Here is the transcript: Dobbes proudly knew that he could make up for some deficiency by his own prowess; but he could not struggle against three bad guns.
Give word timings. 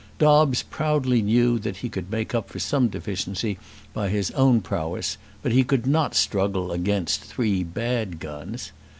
Dobbes 0.17 0.63
proudly 0.63 1.21
knew 1.21 1.59
that 1.59 1.77
he 1.77 1.87
could 1.89 2.09
make 2.09 2.33
up 2.33 2.49
for 2.49 2.57
some 2.57 2.87
deficiency 2.87 3.59
by 3.93 4.09
his 4.09 4.31
own 4.31 4.59
prowess; 4.59 5.15
but 5.43 5.51
he 5.51 5.63
could 5.63 5.85
not 5.85 6.15
struggle 6.15 6.71
against 6.71 7.21
three 7.21 7.63
bad 7.63 8.19
guns. 8.19 8.71